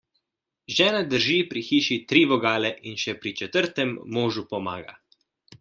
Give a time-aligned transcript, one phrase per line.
[0.77, 4.99] Žena drži pri hiši tri vogle in še pri četrtem možu pomaga.